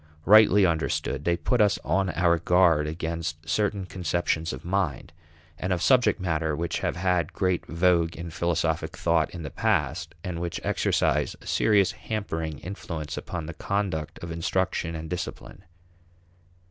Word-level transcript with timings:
Rightly 0.25 0.65
understood, 0.65 1.25
they 1.25 1.37
put 1.37 1.61
us 1.61 1.77
on 1.85 2.09
our 2.09 2.39
guard 2.39 2.87
against 2.87 3.47
certain 3.47 3.85
conceptions 3.85 4.51
of 4.51 4.65
mind 4.65 5.13
and 5.59 5.71
of 5.71 5.79
subject 5.83 6.19
matter 6.19 6.55
which 6.55 6.79
have 6.79 6.95
had 6.95 7.33
great 7.33 7.67
vogue 7.67 8.15
in 8.15 8.31
philosophic 8.31 8.97
thought 8.97 9.29
in 9.29 9.43
the 9.43 9.51
past, 9.51 10.15
and 10.23 10.41
which 10.41 10.59
exercise 10.63 11.35
a 11.39 11.45
serious 11.45 11.91
hampering 11.91 12.57
influence 12.57 13.15
upon 13.15 13.45
the 13.45 13.53
conduct 13.53 14.17
of 14.23 14.31
instruction 14.31 14.95
and 14.95 15.07
discipline. 15.07 15.65